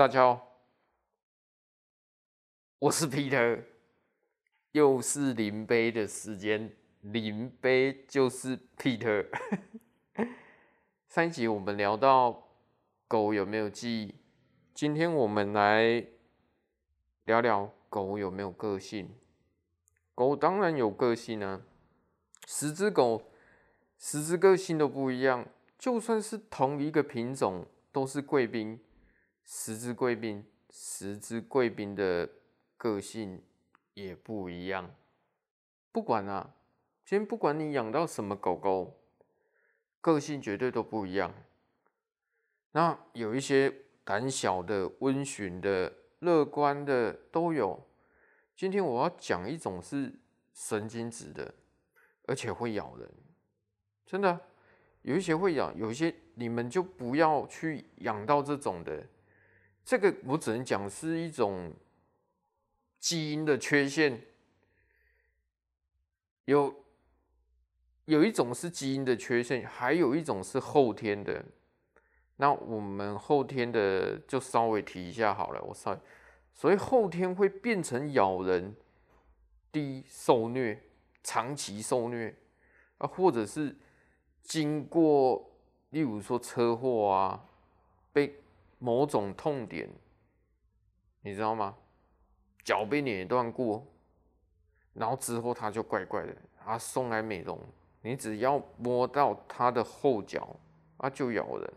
[0.00, 0.62] 大家好，
[2.78, 3.64] 我是 Peter，
[4.72, 9.26] 又是临杯的时间，临杯就是 Peter。
[11.06, 12.48] 上一集我们聊到
[13.06, 14.14] 狗有没有记忆，
[14.72, 16.06] 今天我们来
[17.26, 19.14] 聊聊狗有没有个性。
[20.14, 21.60] 狗当然有个性啊，
[22.46, 23.30] 十只狗，
[23.98, 25.46] 十只个性都不一样，
[25.78, 28.80] 就算是同一个品种，都是贵宾。
[29.44, 32.28] 十只贵宾，十只贵宾的
[32.76, 33.42] 个性
[33.94, 34.94] 也不一样。
[35.92, 36.54] 不管啊，
[37.04, 39.00] 先不管你养到什么狗狗，
[40.00, 41.34] 个性绝对都不一样。
[42.72, 47.86] 那有一些胆小的、温驯的、乐观的都有。
[48.56, 50.14] 今天我要讲一种是
[50.54, 51.52] 神经质的，
[52.26, 53.10] 而且会咬人。
[54.06, 54.40] 真的，
[55.02, 59.04] 有一些会咬，有一些你们就不要去养到这种的。
[59.90, 61.74] 这个我只能讲是一种
[63.00, 64.22] 基因的缺陷，
[66.44, 66.72] 有
[68.04, 71.44] 有一种是基因的缺陷，还有一种是后天的。
[72.36, 75.60] 那我们后天的就稍微提一下好了。
[75.60, 75.98] 我稍微，
[76.54, 78.76] 所以后天会变成咬人，
[79.72, 80.80] 第一受虐，
[81.24, 82.32] 长期受虐
[82.98, 83.76] 啊，或者是
[84.44, 85.50] 经过，
[85.88, 87.44] 例如说车祸啊，
[88.12, 88.36] 被。
[88.80, 89.88] 某种痛点，
[91.20, 91.76] 你知道吗？
[92.64, 93.86] 脚被碾断过，
[94.94, 97.58] 然后之后它就怪怪的，它送来美容，
[98.02, 100.56] 你只要摸到它的后脚，
[100.98, 101.72] 它就咬人。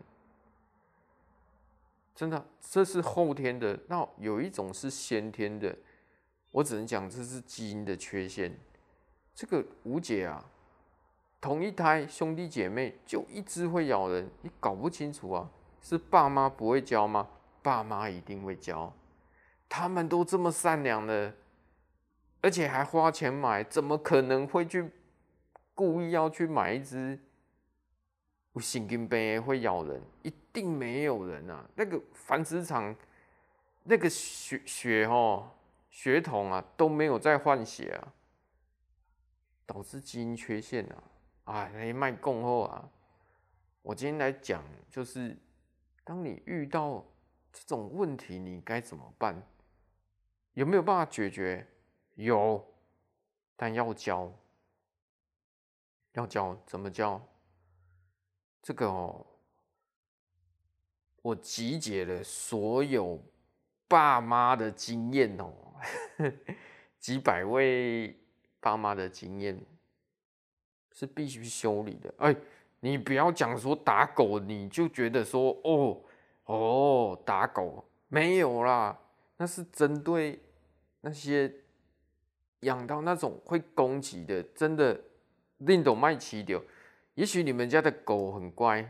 [2.14, 3.78] 真的，这是后天的。
[3.88, 5.76] 那有一种是先天的，
[6.50, 8.56] 我只能讲这是基因的缺陷。
[9.34, 10.44] 这个无解啊，
[11.40, 15.50] 同一胎兄弟姐妹就一只会咬人，你搞不清楚啊。
[15.84, 17.28] 是爸妈不会教吗？
[17.62, 18.90] 爸妈一定会教，
[19.68, 21.34] 他们都这么善良的，
[22.40, 24.90] 而且还花钱买，怎么可能会去
[25.74, 27.18] 故意要去买一只
[28.54, 30.02] 有神经病会咬人？
[30.22, 31.62] 一定没有人啊！
[31.74, 32.96] 那个繁殖场
[33.82, 35.50] 那个血血哦
[35.90, 38.08] 血统啊都没有在换血啊，
[39.66, 41.02] 导致基因缺陷啊！
[41.44, 42.88] 哎，那卖供后啊！
[43.82, 45.36] 我今天来讲就是。
[46.04, 47.02] 当你遇到
[47.50, 49.42] 这种问题，你该怎么办？
[50.52, 51.66] 有没有办法解决？
[52.16, 52.62] 有，
[53.56, 54.30] 但要教，
[56.12, 57.20] 要教怎么教？
[58.62, 59.26] 这个哦，
[61.22, 63.18] 我集结了所有
[63.88, 65.52] 爸妈的经验哦，
[67.00, 68.14] 几百位
[68.60, 69.58] 爸妈的经验
[70.92, 72.14] 是必须修理的。
[72.18, 72.36] 哎。
[72.84, 76.04] 你不要讲说打狗，你就觉得说哦
[76.44, 79.00] 哦打狗没有啦，
[79.38, 80.38] 那是针对
[81.00, 81.50] 那些
[82.60, 85.00] 养到那种会攻击的，真的
[85.56, 86.62] 令都卖起掉。
[87.14, 88.86] 也许你们家的狗很乖，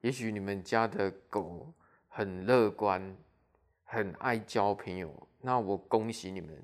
[0.00, 1.70] 也许你们家的狗
[2.08, 3.14] 很乐观，
[3.84, 5.12] 很爱交朋友，
[5.42, 6.62] 那我恭喜你们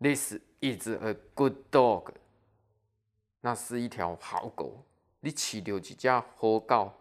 [0.00, 2.12] ，This is a good dog，
[3.42, 4.82] 那是一条好狗。
[5.20, 6.92] 你饲到几只好狗，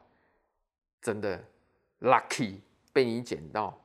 [1.01, 1.45] 真的
[1.99, 2.61] lucky
[2.91, 3.79] 被你捡到，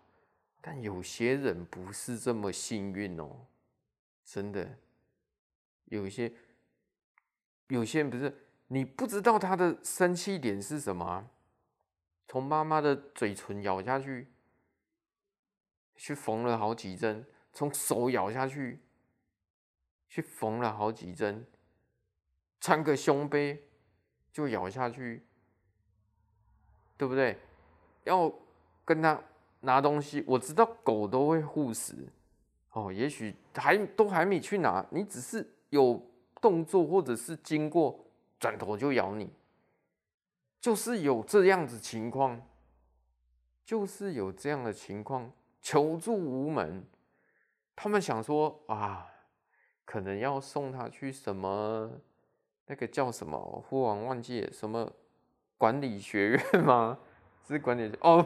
[0.60, 3.46] 但有些人不是这么幸运哦，
[4.24, 4.78] 真的，
[5.84, 6.32] 有些
[7.68, 8.34] 有些人不是，
[8.68, 11.28] 你不知道他的生气点是什么，
[12.26, 14.28] 从妈妈的嘴唇咬下去，
[15.94, 18.80] 去缝了好几针，从手咬下去，
[20.08, 21.46] 去缝了好几针，
[22.58, 23.68] 穿个胸杯。
[24.32, 25.22] 就咬下去，
[26.96, 27.38] 对不对？
[28.04, 28.32] 要
[28.84, 29.22] 跟他
[29.60, 31.94] 拿东西，我知道狗都会护食
[32.70, 32.92] 哦。
[32.92, 36.04] 也许还都还没去拿，你只是有
[36.40, 38.04] 动作或者是经过，
[38.40, 39.32] 转头就咬你，
[40.60, 42.40] 就是有这样子情况，
[43.64, 45.30] 就是有这样的情况，
[45.60, 46.84] 求助无门。
[47.76, 49.06] 他们想说啊，
[49.84, 51.90] 可能要送他去什么？
[52.66, 53.38] 那个叫什么？
[53.68, 54.90] 忽然忘记什么
[55.58, 56.98] 管理学院吗？
[57.46, 58.24] 是管理哦，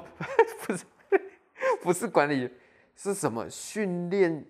[0.66, 0.86] 不是，
[1.82, 2.50] 不是管理，
[2.94, 4.44] 是什么训练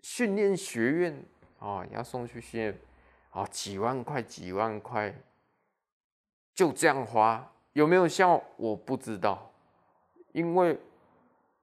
[0.00, 1.24] 训练学院
[1.58, 2.80] 哦，要送去训练
[3.32, 5.12] 哦，几万块，几万块，
[6.54, 8.42] 就这样花，有没有效？
[8.56, 9.50] 我不知道，
[10.32, 10.78] 因为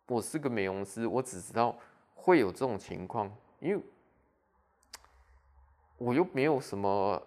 [0.07, 1.75] 我是个美容师，我只知道
[2.13, 3.81] 会有这种情况，因为
[5.97, 7.25] 我又没有什么。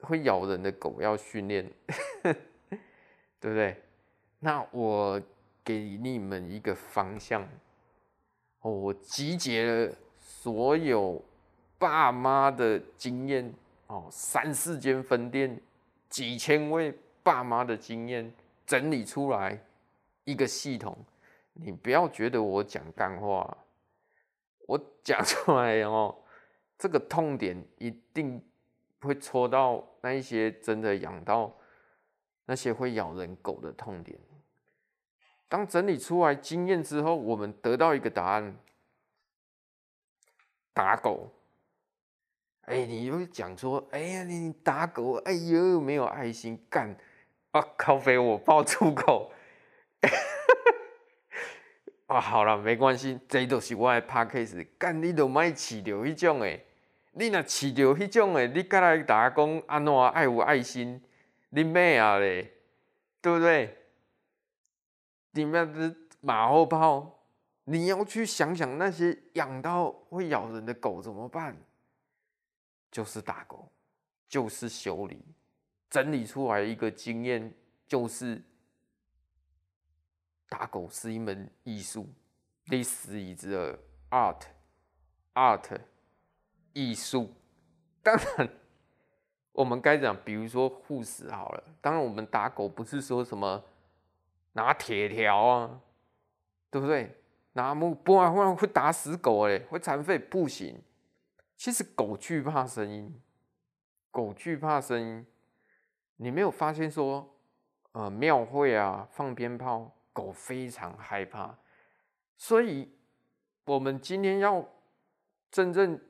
[0.00, 1.70] 会咬人的狗要训练，
[2.22, 2.34] 对
[3.40, 3.82] 不对？
[4.38, 5.20] 那我
[5.64, 7.46] 给你们一个方向。
[8.60, 11.24] 我集结了所有
[11.78, 13.54] 爸妈的经验，
[13.86, 15.60] 哦，三四间分店，
[16.08, 18.32] 几千位爸妈的经验，
[18.66, 19.58] 整理出来
[20.24, 20.96] 一个系统。
[21.52, 23.56] 你不要觉得我讲干话，
[24.66, 26.14] 我讲出来哦，
[26.76, 28.42] 这个痛点一定
[29.00, 31.56] 会戳到那一些真的养到
[32.46, 34.18] 那些会咬人狗的痛点。
[35.48, 38.56] 当整理出来经验之后，我们得到一个答案：
[40.72, 41.32] 打狗。
[42.62, 46.96] 哎，你又讲说，哎呀，你打狗，哎呦，没有爱心，干
[47.52, 49.30] 啊，靠北，我爆粗口。
[52.08, 54.66] 啊，好了，没关系，这都是我的 Podcast。
[54.76, 56.65] 干，你都莫饲着迄种诶，
[57.18, 61.02] 你若饲着迄种诶，你甲来大家讲安怎爱有爱心，
[61.48, 62.52] 你咩啊咧？
[63.22, 63.74] 对不对？
[65.30, 67.24] 你们是马后炮，
[67.64, 71.56] 你要去想想那些养到会咬人的狗怎么办？
[72.90, 73.72] 就是打狗，
[74.28, 75.24] 就是修理，
[75.88, 77.52] 整理出来一个经验，
[77.86, 78.42] 就是。
[80.48, 82.08] 打狗是一门艺术
[82.66, 83.76] ，This is a
[84.10, 85.80] art，art，
[86.76, 87.32] 艺术。
[88.02, 88.48] 当然，
[89.52, 91.64] 我们该讲，比如说护士好了。
[91.80, 93.64] 当然，我们打狗不是说什么
[94.52, 95.80] 拿铁条啊，
[96.70, 97.16] 对不对？
[97.54, 100.78] 拿木不然会会打死狗哎，会残废不行。
[101.56, 103.18] 其实狗惧怕声音，
[104.10, 105.26] 狗惧怕声音。
[106.16, 107.34] 你没有发现说，
[107.92, 109.92] 呃，庙会啊，放鞭炮。
[110.12, 111.54] 狗非常害怕，
[112.38, 112.90] 所以
[113.66, 114.66] 我们今天要
[115.50, 116.00] 真正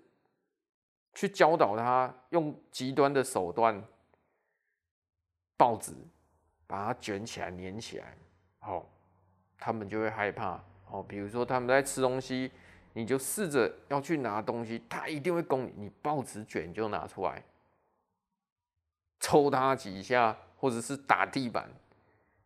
[1.16, 3.82] 去教导他，用极端的手段，
[5.56, 5.94] 报纸
[6.66, 8.14] 把它卷起来、粘起来，
[8.58, 8.86] 好，
[9.58, 10.62] 他们就会害怕。
[10.90, 12.52] 哦，比如说他们在吃东西，
[12.92, 15.72] 你就试着要去拿东西，他一定会攻你。
[15.78, 17.42] 你报纸卷就拿出来，
[19.18, 21.66] 抽他几下，或者是打地板，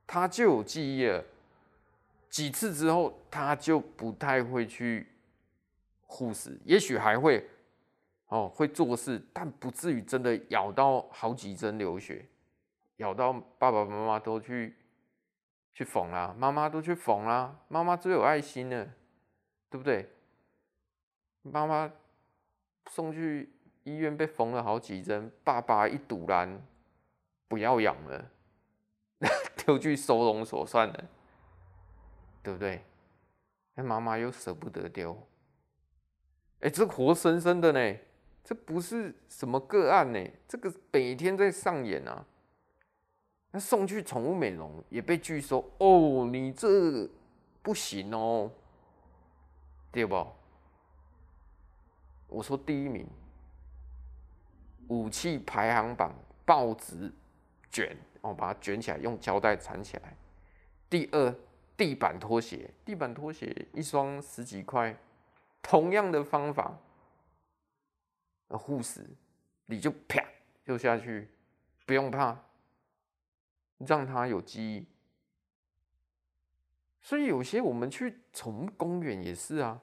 [0.07, 1.25] 他就有记忆了。
[2.29, 5.09] 几次之后，他就不太会去
[6.07, 7.45] 护食，也许还会
[8.31, 12.27] 哦会做事，但不至于真的咬到好几针流血，
[12.97, 14.75] 咬到爸爸妈妈都去
[15.75, 18.89] 去缝啦，妈妈都去缝啦，妈妈最有爱心了，
[19.69, 20.11] 对不对？
[21.43, 21.93] 妈妈
[22.87, 23.53] 送去
[23.85, 26.61] 医院被缝了好几针，爸爸一赌烂，
[27.47, 28.31] 不要养了，
[29.57, 31.05] 丢去收容所算了。
[32.43, 32.83] 对不对？
[33.75, 35.27] 那妈妈又舍不得丢，
[36.61, 37.99] 哎，这活生生的呢，
[38.43, 42.25] 这不是什么个案呢，这个每天在上演啊。
[43.51, 47.09] 那送去宠物美容也被拒收哦，你这
[47.63, 48.51] 不行哦，
[49.91, 50.27] 对不？
[52.29, 53.07] 我说第一名，
[54.89, 56.15] 武器排行榜
[56.45, 57.13] 报纸
[57.71, 60.17] 卷，我把它卷起来，用胶带缠起来。
[60.89, 61.35] 第二。
[61.77, 64.95] 地板拖鞋，地板拖鞋一双十几块，
[65.63, 66.79] 同样的方法，
[68.57, 69.05] 护食，
[69.67, 70.25] 你就啪
[70.65, 71.29] 就下去，
[71.87, 72.39] 不用怕，
[73.79, 74.87] 让他有记忆。
[77.01, 79.81] 所以有些我们去宠物公园也是啊，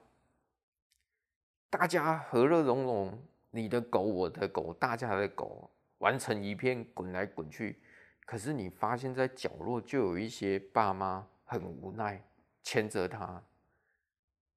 [1.68, 3.18] 大家和乐融融，
[3.50, 7.80] 你的狗我的狗，大家的狗玩成一片，滚来滚去。
[8.24, 11.26] 可是你发现，在角落就有一些爸妈。
[11.50, 12.22] 很无奈，
[12.62, 13.42] 牵着它，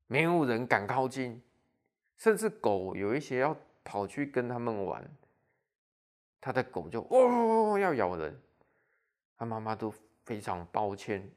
[0.08, 1.41] 没有人敢靠近，
[2.18, 5.09] 甚至狗有一些要跑去跟他们玩，
[6.39, 8.39] 他的狗就哦要咬人，
[9.38, 11.29] 他妈妈都非常抱歉，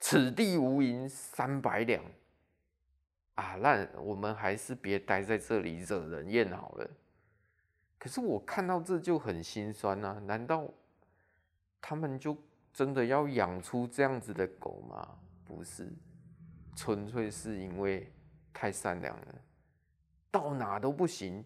[0.00, 2.02] 此地无银三百两
[3.34, 6.90] 啊，那我们还是别待在这里惹人厌好了。
[7.98, 10.68] 可是我看到这就很心酸啊，难道
[11.80, 12.36] 他们就？
[12.74, 15.16] 真的要养出这样子的狗吗？
[15.44, 15.88] 不是，
[16.74, 18.12] 纯粹是因为
[18.52, 19.34] 太善良了，
[20.28, 21.44] 到哪都不行，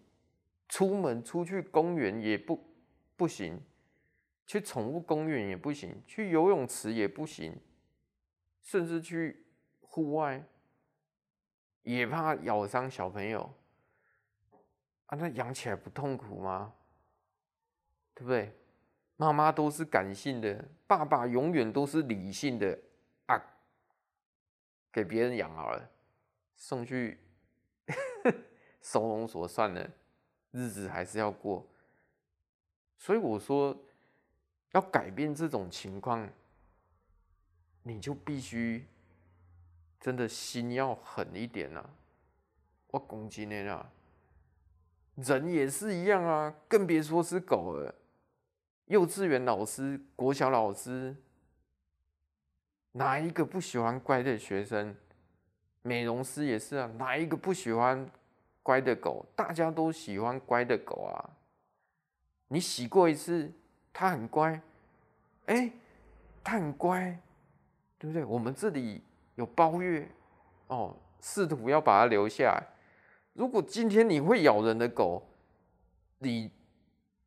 [0.69, 2.63] 出门出去公园也不
[3.17, 3.59] 不行，
[4.45, 7.59] 去宠物公园也不行，去游泳池也不行，
[8.61, 9.47] 甚至去
[9.81, 10.45] 户外
[11.81, 13.51] 也怕咬伤小朋友
[15.07, 15.17] 啊！
[15.17, 16.73] 那养起来不痛苦吗？
[18.13, 18.53] 对不对？
[19.15, 22.79] 妈妈都是感性的，爸爸永远都是理性的
[23.25, 23.41] 啊！
[24.91, 25.89] 给别人养好了，
[26.55, 27.19] 送去
[28.81, 29.91] 收容所算了，
[30.51, 31.65] 日子还是要过。
[32.97, 33.77] 所以我说，
[34.71, 36.29] 要改变这种情况，
[37.83, 38.85] 你就必须
[39.99, 41.89] 真的心要狠一点啊！
[42.87, 43.89] 我攻击你啦，
[45.15, 47.93] 人也是一样啊，更别说是狗了。
[48.85, 51.15] 幼稚园老师、国小老师，
[52.93, 54.95] 哪一个不喜欢乖的学生？
[55.83, 58.09] 美容师也是啊，哪一个不喜欢
[58.63, 59.25] 乖的狗？
[59.35, 61.29] 大家都喜欢乖的狗啊。
[62.47, 63.51] 你洗过一次，
[63.93, 64.59] 它很乖，
[65.45, 65.71] 哎，
[66.43, 67.19] 它很乖，
[67.97, 68.23] 对不对？
[68.25, 69.03] 我们这里
[69.35, 70.09] 有包月
[70.67, 72.67] 哦，试图要把它留下来。
[73.33, 75.23] 如果今天你会咬人的狗，
[76.17, 76.51] 你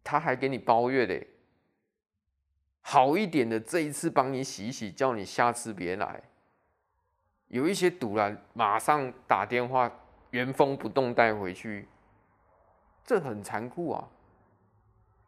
[0.02, 1.28] 它还给你包月嘞。
[2.80, 6.20] 好一点的，这一次帮你洗一洗，叫你下次别来。
[7.46, 9.90] 有一些赌烂，马上打电话
[10.32, 11.86] 原封不动带回去，
[13.04, 14.08] 这很残酷啊！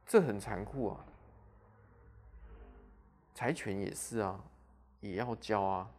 [0.07, 1.07] 这很残酷啊！
[3.35, 4.43] 柴犬也是啊，
[5.01, 5.91] 也要教啊，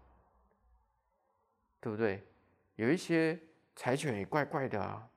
[1.79, 2.23] 对不对？
[2.75, 3.39] 有一些
[3.75, 5.07] 柴犬也怪怪的啊，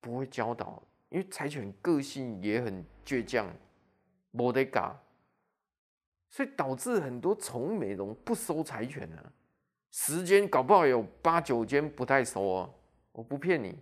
[0.00, 3.50] 不会教导，因为柴犬个性也很倔强。
[4.36, 4.98] 没得搞，
[6.28, 9.32] 所以导致很多宠物美容不收柴犬呢。
[9.96, 12.74] 十间搞不好有八九间不太熟哦，
[13.12, 13.78] 我不骗你。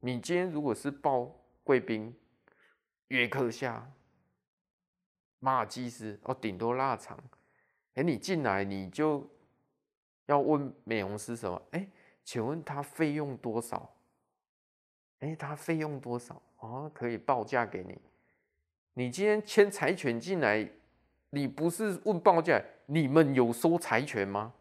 [0.00, 1.30] 你今天如果是报
[1.62, 2.16] 贵宾、
[3.08, 3.86] 约克夏、
[5.38, 7.22] 马尔济斯哦，顶多腊肠，
[7.96, 9.28] 哎，你进来你就
[10.24, 11.60] 要问美容师什么？
[11.72, 11.86] 哎，
[12.24, 13.94] 请问他费用多少？
[15.18, 16.40] 哎，他费用多少？
[16.60, 18.00] 哦，可以报价给你。
[18.94, 20.66] 你今天牵柴犬进来，
[21.28, 22.58] 你不是问报价？
[22.86, 24.54] 你们有收柴犬吗？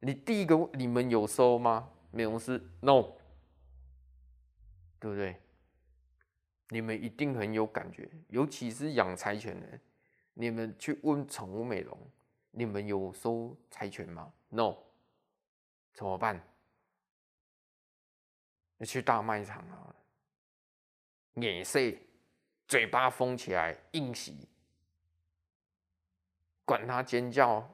[0.00, 1.90] 你第一个，你们有收吗？
[2.10, 3.02] 美容师，no，
[4.98, 5.40] 对不对？
[6.68, 9.80] 你们一定很有感觉，尤其是养柴犬的，
[10.34, 11.98] 你们去问宠物美容，
[12.50, 14.76] 你们有收柴犬吗？no，
[15.94, 16.40] 怎么办？
[18.76, 19.94] 你去大卖场啊，
[21.34, 21.80] 眼色。
[22.68, 24.46] 嘴巴封起来，硬洗，
[26.66, 27.66] 管他尖叫，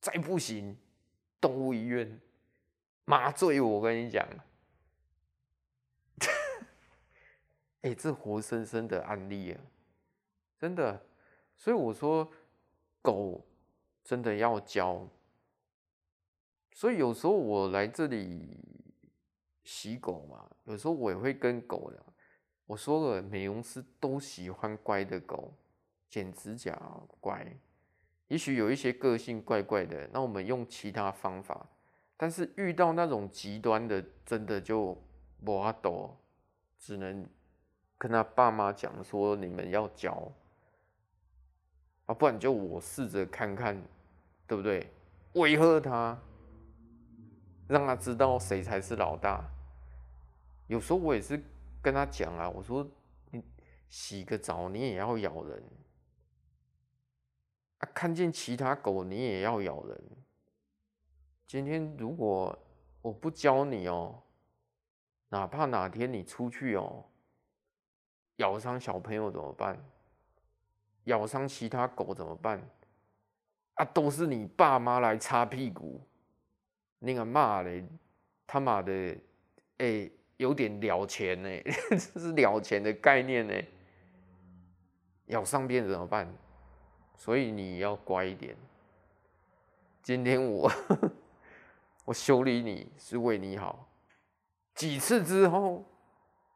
[0.00, 0.76] 再不行，
[1.40, 2.20] 动物医院
[3.04, 3.80] 麻醉我。
[3.80, 4.26] 跟你讲，
[7.80, 9.60] 哎、 欸，这活生生的案例啊，
[10.58, 11.06] 真的。
[11.56, 12.30] 所以我说，
[13.02, 13.44] 狗
[14.04, 15.08] 真的要教。
[16.72, 18.56] 所以有时候我来这里
[19.64, 22.00] 洗狗嘛，有时候我也会跟狗聊。
[22.66, 25.52] 我说了，美容师都喜欢乖的狗，
[26.08, 26.80] 剪指甲
[27.20, 27.56] 乖。
[28.28, 31.66] 也许有一些个性怪怪的，那我们用其他方法。
[32.16, 34.96] 但是遇到那种极端的，真的就
[35.40, 36.16] 没办法，
[36.78, 37.26] 只能
[37.98, 40.32] 跟他爸妈讲说，你们要教
[42.06, 43.76] 啊，不然就我试着看看，
[44.46, 44.90] 对不对？
[45.34, 46.18] 威吓他，
[47.66, 49.44] 让他知道谁才是老大。
[50.68, 51.42] 有时候我也是。
[51.80, 52.84] 跟他讲啊，我说
[53.30, 53.40] 你
[53.88, 55.62] 洗个澡你也要咬人
[57.78, 60.02] 啊，看见其他狗你也要咬人。
[61.46, 62.56] 今天如果
[63.00, 64.22] 我不教你哦，
[65.28, 67.04] 哪怕哪天你出去哦，
[68.36, 69.78] 咬伤小朋友怎么办？
[71.04, 72.60] 咬伤其他狗怎么办？
[73.74, 76.00] 啊，都是你爸妈来擦屁股，
[76.98, 77.84] 那个骂嘞，
[78.46, 79.16] 他妈的，
[79.78, 81.48] 哎、有点了钱呢，
[81.90, 83.54] 这是了钱的概念呢。
[85.26, 86.26] 咬伤别人怎么办？
[87.18, 88.56] 所以你要乖一点。
[90.02, 90.70] 今天我
[92.06, 93.86] 我修理你是为你好，
[94.74, 95.84] 几次之后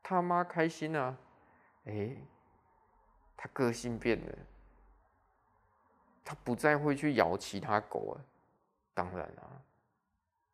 [0.02, 1.18] 他妈开心啊！
[1.84, 2.16] 哎，
[3.36, 4.38] 他个性变了，
[6.24, 8.24] 他不再会去咬其他狗了。
[8.94, 9.62] 当然了。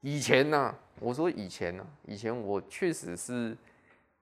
[0.00, 3.56] 以前呢、啊，我说以前呢、啊，以前我确实是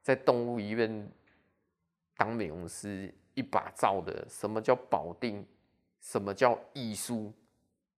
[0.03, 1.09] 在动物医院
[2.17, 4.27] 当美容师一把罩的。
[4.29, 5.47] 什么叫保定？
[6.07, 7.33] 什么叫艺术？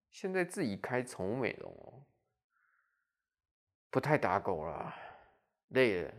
[0.09, 2.01] 现在自己开宠物美容哦，
[3.91, 4.95] 不太打狗了，
[5.67, 6.11] 累了。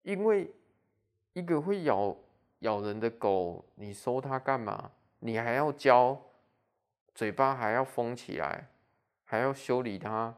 [0.00, 0.50] 因为
[1.34, 2.16] 一个会咬
[2.60, 4.90] 咬人的狗，你收它干嘛？
[5.18, 6.18] 你还要教，
[7.14, 8.68] 嘴巴还要封起来。
[9.24, 10.34] 还要修理它，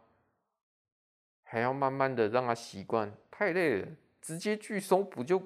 [1.44, 3.88] 还要慢慢的让它习惯，太累了。
[4.20, 5.40] 直接拒收不就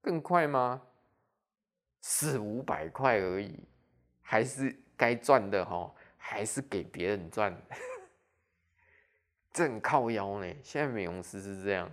[0.00, 0.82] 更快吗？
[2.00, 3.58] 四五百块而已，
[4.22, 7.56] 还是该赚的哈，还是给别人赚。
[9.52, 10.54] 正靠腰呢。
[10.62, 11.90] 现在美容师是这样，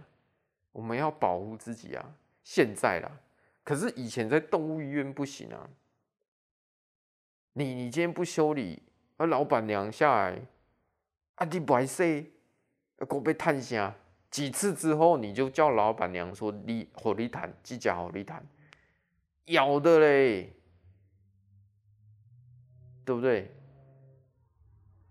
[0.71, 2.15] 我们要保护自己啊。
[2.43, 3.11] 现在啦，
[3.63, 5.67] 可是以前在动物医院不行啊。
[7.53, 8.83] 你你今天不修理，
[9.17, 10.39] 而老板娘下来，
[11.35, 13.95] 啊你不爱说，给我被探下
[14.29, 18.45] 几次之后，你就叫老板娘说你和你谈，几家和你谈，
[19.45, 20.53] 咬的嘞，
[23.05, 23.51] 对不对？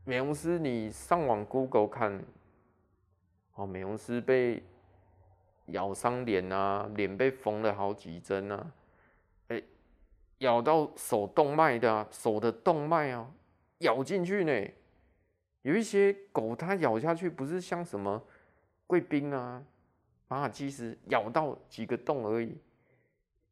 [0.04, 2.22] 美容师，你上网 Google 看，
[3.54, 4.62] 哦，美容师被
[5.66, 8.72] 咬伤脸啊，脸被缝了好几针啊，
[9.48, 9.62] 哎，
[10.38, 13.32] 咬到手动脉的啊，手的动脉啊，
[13.78, 14.70] 咬进去呢。
[15.62, 18.22] 有一些狗它咬下去不是像什么
[18.86, 19.64] 贵宾啊、
[20.28, 22.58] 马尔济斯咬到几个洞而已，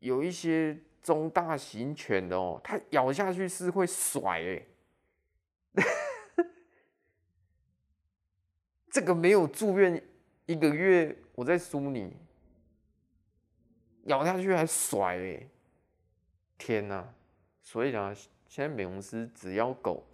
[0.02, 4.66] 有一些中大型犬的哦，它咬下去是会甩哎。
[8.90, 10.02] 这个没有住院
[10.44, 12.16] 一个月，我在输你，
[14.04, 15.46] 咬下去还甩哎！
[16.58, 17.08] 天哪！
[17.62, 18.12] 所以呢，
[18.48, 20.04] 现在美容师只要狗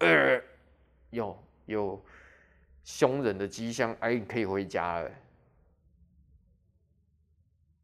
[1.09, 2.05] 有有
[2.83, 5.11] 凶人的迹象，哎，你可以回家了。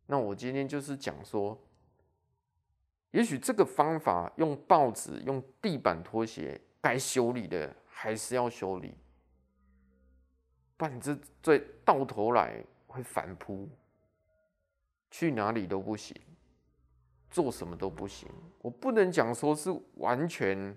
[0.06, 1.60] 那我今天就是讲说，
[3.16, 8.94] 也许这个方法用报纸、用地板拖鞋该修理的还是要修理。
[10.76, 13.70] 不然这最到头来会反扑，
[15.10, 16.14] 去哪里都不行，
[17.32, 18.28] 做什么都不行。
[18.62, 20.76] 我不能讲说是完全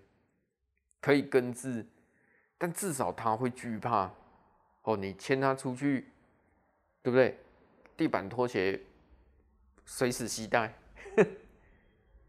[1.00, 1.84] 可以根治，
[2.56, 4.08] 但至少他会惧怕。
[4.82, 6.06] 哦，你牵他出去，
[7.02, 7.36] 对不对？
[7.96, 8.80] 地板拖鞋
[9.84, 10.72] 随时携带，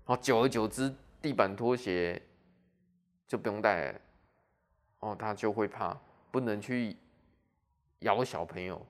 [0.09, 2.19] 哦，久而久之，地板拖鞋
[3.27, 4.01] 就不用带了。
[5.01, 5.95] 哦，他就会怕，
[6.31, 6.97] 不能去。
[7.99, 8.81] 咬小朋友，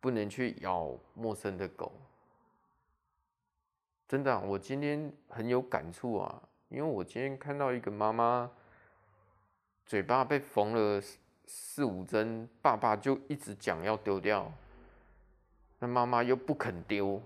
[0.00, 1.92] 不能去咬陌生的狗。
[4.08, 8.50] 真的，我今天很有感触啊，因为我今天看到一个妈妈
[9.86, 11.00] 嘴巴被缝了
[11.46, 14.52] 四五针，爸爸就一直讲要丢掉，
[15.78, 17.22] 那妈妈又不肯丢。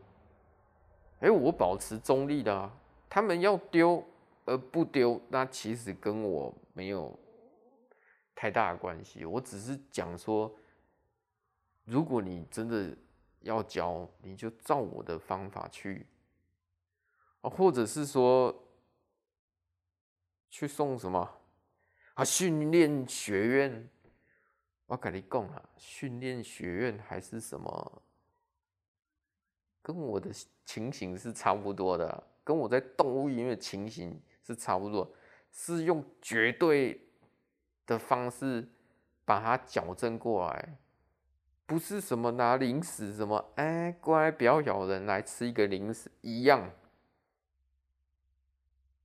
[1.21, 2.71] 哎，我保持中立的啊，
[3.15, 4.05] 他们要丢
[4.45, 7.17] 而不丢，那其实跟我没有
[8.35, 10.53] 太大的关系，我只是讲说。
[11.85, 12.97] 如果你真的
[13.43, 16.05] 要教，你就照我的方法去，
[17.43, 18.53] 或者是说
[20.51, 21.31] 去送什么
[22.15, 22.25] 啊？
[22.25, 23.89] 训练学院，
[24.87, 28.03] 我跟你讲啊，训练学院还是什么，
[29.83, 30.33] 跟我的
[30.65, 35.11] 情形是差不多的，跟我在动物医院的情形是差不多，
[35.51, 37.09] 是用绝对
[37.87, 38.69] 的方式
[39.25, 40.79] 把它矫正过来。
[41.67, 46.71] 不是什么拿零食，什么哎乖，不要咬人，来吃一个零食一样。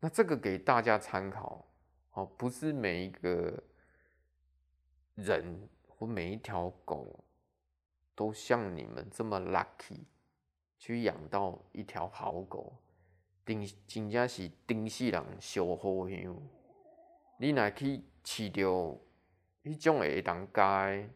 [0.02, 1.65] 那这个给大家参考
[2.12, 3.63] 哦，不是每一个
[5.15, 7.23] 人或每一条狗
[8.13, 10.02] 都像你们这么 lucky
[10.78, 12.73] 去养到一条好狗，
[13.50, 16.38] 真真正是顶世人烧好香。
[17.38, 19.02] 你若去饲着
[19.64, 21.10] 迄种会当家。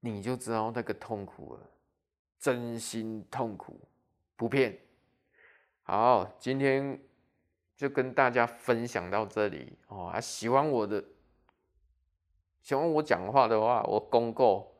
[0.00, 1.70] 你就知道那个痛苦了，
[2.38, 3.78] 真心痛苦，
[4.34, 4.76] 不骗。
[5.82, 6.98] 好，今天
[7.76, 10.06] 就跟大家分享到这里哦。
[10.06, 11.04] 啊，喜欢我的，
[12.62, 14.72] 喜欢我讲话的话，我公告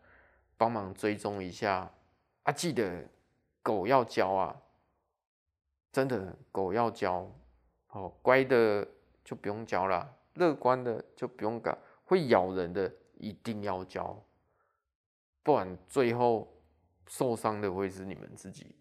[0.56, 1.92] 帮忙追踪一下
[2.42, 2.50] 啊。
[2.50, 3.06] 记得
[3.62, 4.62] 狗要教啊，
[5.92, 7.30] 真的狗要教
[7.90, 8.12] 哦。
[8.22, 8.86] 乖的
[9.24, 14.22] 就不用教了，乐观的就不用搞，会咬人的一定要教。
[15.42, 16.52] 不然最后
[17.06, 18.74] 受伤的会是你们自己。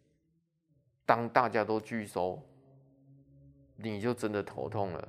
[1.06, 2.42] 当大家都拒收，
[3.78, 5.08] 你就真的头痛了。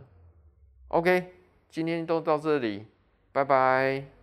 [0.89, 1.35] OK，
[1.69, 2.87] 今天都到这里，
[3.33, 4.20] 拜拜。